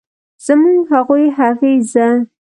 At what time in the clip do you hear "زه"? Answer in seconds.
1.91-2.07